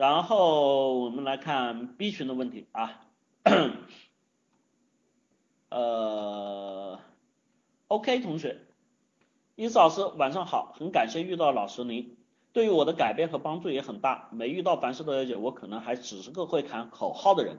[0.00, 3.02] 然后我们来看 B 群的问题啊，
[5.68, 6.98] 呃
[7.88, 8.62] ，OK 同学，
[9.56, 12.16] 伊斯老师晚上好，很感谢遇到老师您，
[12.54, 17.58] 对于我的改变和帮助也很大，没遇到凡事都了解，我可能还只是个会喊口号的人。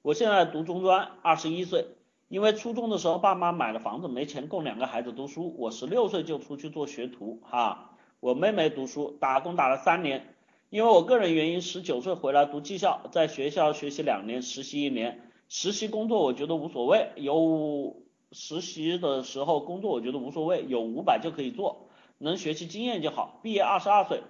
[0.00, 1.88] 我现在读中专，二十一岁，
[2.28, 7.90] 因为初中的时候爸妈买了房子，没钱供两个孩子读书，我十六岁就出去做学徒哈，
[8.20, 10.32] 我妹妹读书，打工打了三年。
[10.68, 15.30] 因为我个人原因，十九岁回来读技校，在学校学习两年，实习一年。
[15.48, 18.02] 实习工作我觉得无所谓，有
[18.32, 21.86] 实习的时候工作我觉得无所谓，有五百就可以做，
[22.18, 23.38] 能学习经验就好。
[23.44, 24.22] 毕业二十二岁，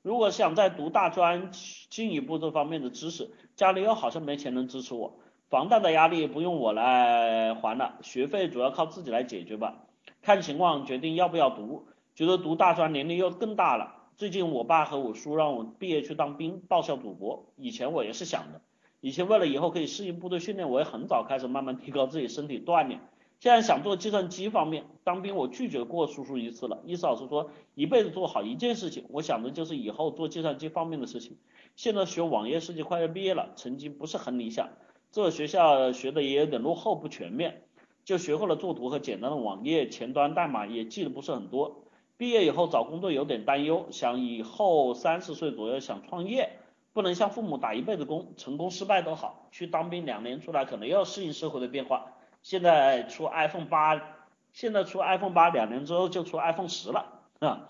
[0.00, 1.52] 如果想再读大专，
[1.90, 5.18] 进一步这方面的知识，家里又好像没钱能支持我，
[5.50, 9.84] 房贷的压力不用我来还了，学费主要靠自己来解决吧。
[10.22, 13.92] 看情况决定要不要读，觉得读大专年龄又更大了。
[14.16, 17.52] 最近我爸和我叔让我毕业去当兵，报效祖国。
[17.56, 18.62] 以前我也是想的，
[19.02, 23.00] 以前为了以后可以适应部队训练，我也很早开始慢慢提高自己身体锻炼。
[23.40, 26.80] 现在想做计算机方面，当兵我拒绝过叔叔一次了。
[26.86, 31.36] 意思老师说一辈子做好一件事情，我想的就是以后做计算机方面的事情。
[31.74, 34.70] 现在学网页设计快要毕业了，成绩不是很理想，
[35.12, 37.64] 这学校学的也有点落后不全面，
[38.02, 41.82] 就学会了作图和简单的网页前端代码，也记得不是很多。
[42.18, 46.58] 毕业以后找工作有点担忧，想以后三十岁左右想创业，
[46.94, 49.48] 不能像父母打一辈子工，成功失败都好。
[49.52, 52.12] 去当兵两年出来，可能要适应社会的变化。
[52.42, 54.00] 现在出 iPhone 八，
[54.52, 57.68] 现在出 iPhone 八，两年之后就出 iPhone 十了啊。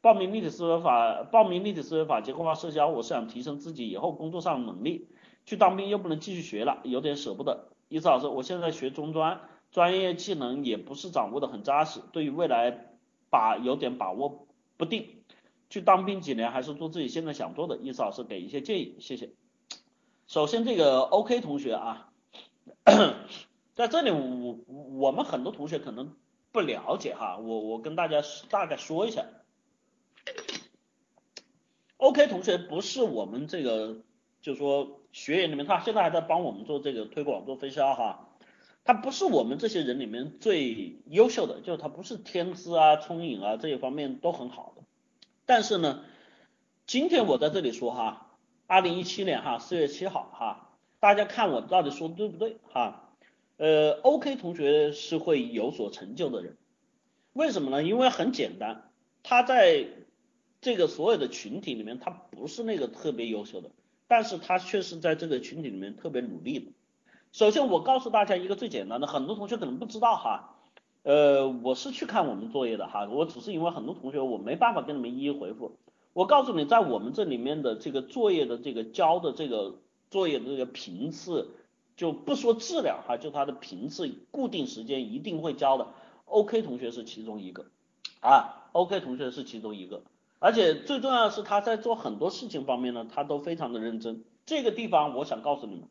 [0.00, 5.08] 报名立体思维法，报名立体思维法结构化社交，我是想提升自己以后工作上的能力。
[5.44, 7.68] 去当兵又不能继续学了，有点舍不得。
[7.88, 9.40] 伊思老师，我现在学中专，
[9.70, 12.86] 专业技能也不是掌握的很扎实，对于未来。
[13.32, 15.24] 把有点把握不定，
[15.70, 19.32] 去当兵几年还是做自己现在想做的，意思老师给一些建议，谢谢。
[20.26, 22.12] 首先这个 OK 同学啊，
[23.74, 26.14] 在这里我我们很多同学可能
[26.52, 29.24] 不了解哈，我我跟大家大概说一下
[31.96, 34.02] ，OK 同学不是我们这个
[34.42, 38.28] 就是说学员里面，他现在还在帮我们做这个推广做分销哈。
[38.84, 44.82] 他不是我们这些人里面最优秀的，就是他不是天资啊、聪颖啊这一方面都很好的。
[45.46, 46.04] 但是呢，
[46.86, 53.08] 今天我在这里说哈，二零一七年哈四月七号哈，大家看我到底说的对不对哈？
[53.58, 56.56] 呃，OK 同学是会有所成就的人，
[57.32, 57.84] 为什么呢？
[57.84, 58.90] 因为很简单，
[59.22, 59.86] 他在
[60.60, 63.70] 这个所有的群体里面，他不是那个特别优秀的，
[64.08, 66.72] 但是他却是在这个群体里面特别努力的。
[67.32, 70.54] 首先，我告诉大家一个最简单的，很多同学可能不知道哈，
[71.02, 75.78] 呃，我是去看我们作业的哈，我只是因为很多同学我没办法跟你们一一回复。
[76.12, 79.76] 我告诉你，在我们这里面的这个作业的这个交的这个
[80.10, 81.48] 作业的这个频次，
[81.96, 85.86] 就不说质量哈，就它的频次，固定时间一定会交的。
[86.26, 87.64] OK 同学是其中一个
[88.20, 90.02] 啊，OK 同学是其中一个，
[90.38, 94.22] 而且最重要的是他在做很多事情方面呢，他都非常的认真。
[94.44, 95.84] 这个地方我想告诉你们。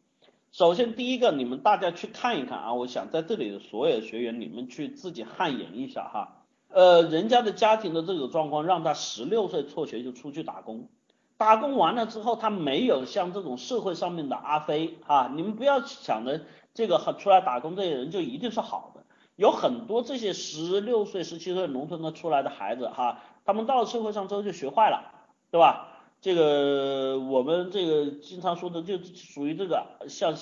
[0.51, 6.43] 首先，第一个，你们大家去看一看啊，我想在这里的所有学员，你们去自己汗颜一下哈。
[6.67, 10.89] 呃，人家的家庭的这个状况，让他十六岁辍学就出去打工，
[11.37, 16.41] 打工完了之后，他没有像这种社会上面的阿飞哈，你们不要想着
[16.73, 19.05] 这个出来打工这些人就一定是好的，
[19.37, 25.13] 有很多这些十六岁、十七岁农村的出来的孩子哈，他们到了社会上之后就学坏了，
[25.49, 25.87] 对吧？
[26.21, 30.35] 这个我们这个经常说的就属于这个像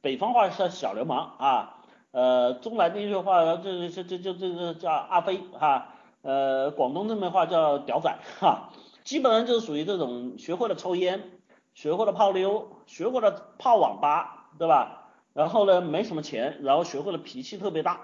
[0.00, 1.76] 北方话像小流氓啊，
[2.10, 8.70] 呃，中南地区话这这这就这个叫阿飞哈，呃，广东这边话叫屌仔哈，
[9.04, 11.38] 基本上就是属于这种学会了抽烟，
[11.72, 15.04] 学会了泡妞，学会了泡网吧，对吧？
[15.32, 18.00] 然后呢，没什么钱，然后学会了脾气特别大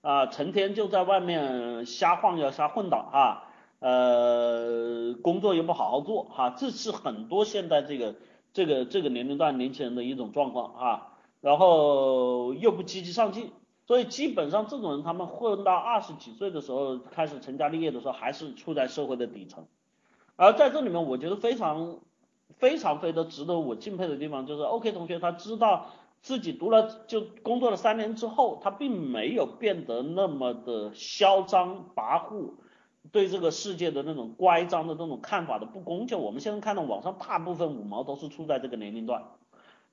[0.00, 3.46] 啊，成天就在外面瞎晃悠瞎混倒啊。
[3.80, 8.14] 呃，工作又不好好做哈，这是很多现在这个
[8.52, 13.50] 这个这个年龄段年轻人的一种状况啊，然后又不积极上进，
[13.86, 19.66] 所以基本上这种人他们混到二十几岁的时候开始成家立业的时候，还是处在社会的底层。
[20.36, 22.00] 而在这里面，我觉得非常
[22.58, 25.86] 非常非常值得我敬佩的地方，就是 OK 同学他知道
[26.20, 32.52] 自己读了就工作了三年之后，他并没有变得那么的嚣张跋扈。
[33.12, 39.24] 对这个世界的那种乖张的那种看法的不公，就我们现在看到网上大部分五毛都是处在这个年龄段，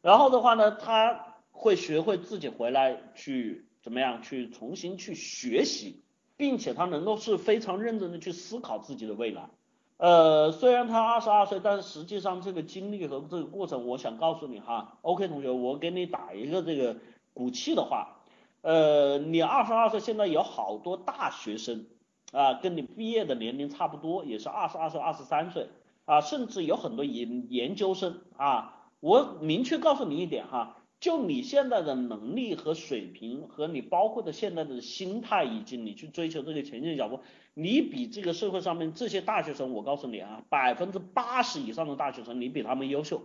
[0.02, 6.04] 然后的话呢，他会学会自己回来去怎么样去重新去学习，
[6.36, 9.50] 并且他能够是非常认真的去思考自己的未来，
[9.98, 16.98] 呃，虽然他二十二岁，但实际上这个经历和这个过程，我想告诉你哈，OK 同学，我给你打一个这个
[17.34, 18.20] 鼓气的话，
[18.62, 21.86] 呃，你二十二岁，现在有好多大学生
[22.32, 25.68] 啊，跟你毕业的年龄差不多，也是二十二岁、二十三岁
[26.06, 30.78] 啊，甚至有很多研研究生啊，我明确告诉你一点哈。
[31.00, 37.20] 就你现在的能力和水平，和你包括的现在的心态，以及你去追求这个前进的脚步，
[37.54, 43.22] 你比这个社会上面这些大学生，我告诉你啊，百分之八十以上的大学生，你比他们优秀，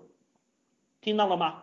[1.00, 1.62] 听到了吗？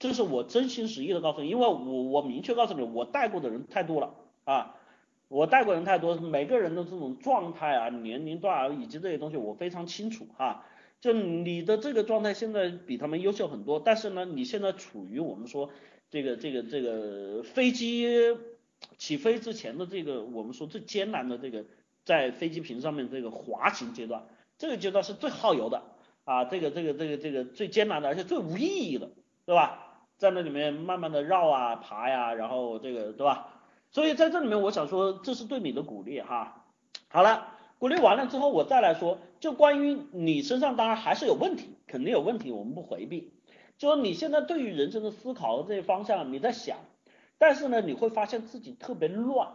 [0.00, 4.74] 这是我真心实意的告诉你，因为我我明确告诉你，我带过的人太多了啊，
[5.28, 10.64] 我带过人太多，每个人的这种状态啊、年龄段啊以及这些东西，我非常清楚哈。
[11.00, 15.70] 就你的这个状态现在比他们优秀很多，但是呢，你现在处于我们说
[16.10, 18.08] 这个这个这个飞机
[18.96, 21.64] 起飞之前的这个我们说最艰难的这个
[22.04, 24.26] 在飞机坪上面这个滑行阶段，
[24.56, 25.82] 这个阶段是最耗油的
[26.24, 29.10] 啊，这个这个这个这个最艰难的，而且最无意义的，
[29.44, 29.84] 对吧？
[30.16, 33.57] 在那里面慢慢的绕啊爬呀，然后这个对吧？
[33.90, 36.66] 所以在这里面我想说，这是对你的鼓励哈。
[37.08, 37.54] 好了。
[37.80, 43.32] 鼓励完了之后，我再来说，就关于你身上，当然还是有问题，肯定有问题，我们不回避。
[43.76, 46.78] 就说你现在对于人生的思考这些方向你在想，
[47.38, 49.50] 但是呢，你会发现自己特别乱，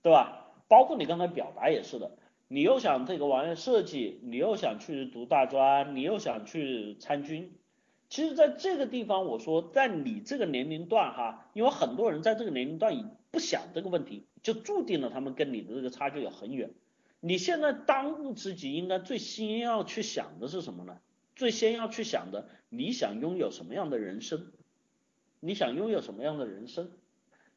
[0.00, 0.46] 对吧？
[0.66, 2.12] 包括你刚才表达也是的，
[2.48, 7.52] 你又想这个玩意设计，你又想去读大专，你又想去参军。
[8.08, 16.70] 其实，在这个地方，我说，在你这个年龄段哈，因为很多人在这个年龄段已不想这个问题，就注定了他们跟你的这个差距有很远。
[17.20, 20.98] 你现在当务之急应该最先要去想的是什么呢？
[21.34, 24.46] 最先要去想的，你想拥有什么样的人生？
[25.40, 26.90] 你想拥有什么样的人生？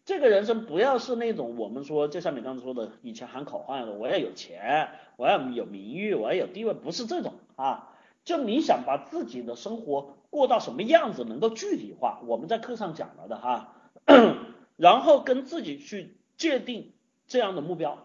[0.03, 7.95] 这个人生不要是那种我们说，就像你刚才说的，以前喊口号的，我要有钱，我要有名誉，我要有地位，不是这种啊。
[8.23, 13.75] 就你想把自己的生活过到什么样子，能够具体化，我们在课上讲了的哈，
[14.81, 16.91] 然后跟自己去界定
[17.27, 17.99] 这样的目标。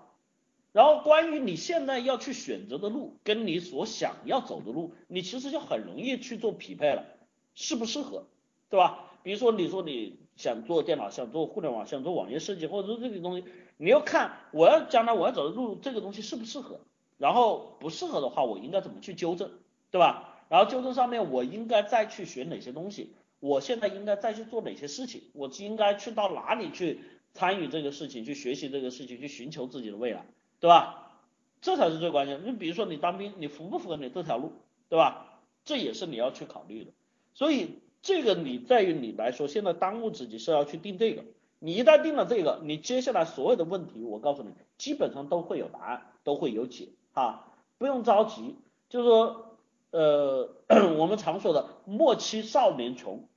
[0.72, 7.06] 然后关于你现在要去选择的路，跟你所想要走的路，你其实就很容易去做匹配了，
[7.54, 8.26] 适不适合，
[8.68, 9.10] 对吧？
[9.22, 13.44] 比如说你说你想做电脑，想做互联网，想做网页设计，或者说这个东西，
[13.78, 16.80] 你要看我要将来我要走的路，这个东西适不适合，
[17.16, 19.50] 然后不适合的话，我应该怎么去纠正，
[19.90, 20.34] 对吧？
[20.50, 27.00] 然后纠正上面我应该再去学哪些东西，我现在应该再去做哪些事情，我应该去到哪里去
[27.34, 30.26] 参与这个事情，去学习这个事情，去寻求自己的未来。
[30.58, 31.20] 对吧？
[31.60, 32.50] 这才是最关键的。
[32.50, 34.52] 你比如说你当兵，你符不符合你这条路，
[34.88, 35.40] 对吧？
[35.66, 36.92] 这也是你要去考虑的。
[37.34, 41.24] 所以这个你在于你来说，现在当务之急是要去定这个。
[41.58, 48.56] 你一旦定了这个，你接下来所有的问题，我告诉你，基本上都会有答案，都会有解哈，不用着急。
[48.88, 49.55] 就是说，
[49.90, 50.56] 呃，
[50.98, 53.28] 我们常说的莫欺少年穷，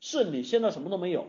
[0.00, 1.26] 是你现在什么都没有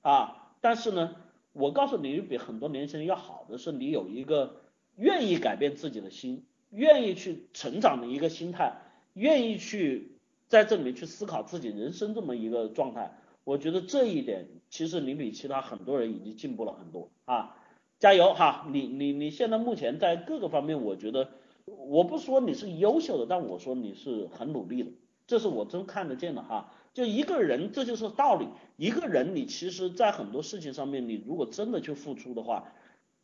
[0.00, 1.16] 啊，但是呢，
[1.52, 4.56] 我告诉你，比很多年轻人要好的是你有一个。
[4.96, 8.74] 愿意改变自己的心，愿意去成长的一个心态，
[9.14, 17.56] 愿意去在这里面去思考自己人生这么一个状态，我觉得这一点其实你比其他很多人已经进步了很多啊，
[17.98, 18.66] 加油哈！
[18.70, 21.30] 你你你现在目前在各个方面，我觉得
[21.64, 24.90] 我不说你是优秀的，但我说你是很努力的，
[25.26, 26.72] 这是我真看得见的哈。
[26.94, 28.46] 就一个人，这就是道理。
[28.76, 32.72] 一个人，你其实在很多事情上面，你如果真的去付出的话。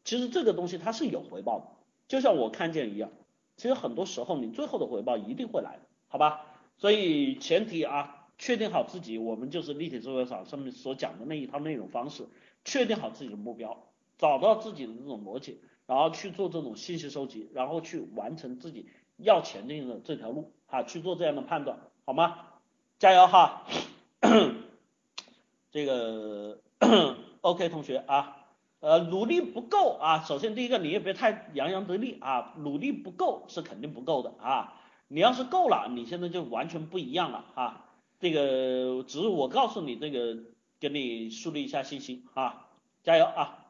[0.04, 1.66] 其实这个东西它是有回报的，
[2.06, 3.10] 就像我看见一样，
[3.58, 6.46] 其实很多时候你最后的回报一定会来的，好吧？
[6.78, 12.24] 所以前提啊，确定好自己，我们就是立体思维场上面所讲的那一套内容方式，
[12.64, 13.84] 确定好自己的目标，
[14.16, 22.40] 找到自己的这种逻辑，然后去做这种信息收集，然后去完成自己要前进的这条路啊，去做这样的判断，好吗？
[22.98, 23.62] 加油哈！
[25.72, 26.58] 这个
[27.40, 28.34] OK 同学啊。
[28.80, 30.22] 呃，努力不够啊。
[30.22, 32.52] 首先，第一个，你也别太洋洋得意啊。
[32.58, 34.74] 努力不够是肯定不够的啊。
[35.08, 37.86] 你要是够了，你现在就完全不一样了啊。
[38.20, 40.36] 这个只是我告诉你这个，
[40.78, 42.66] 给你树立一下信心啊，
[43.02, 43.64] 加油啊！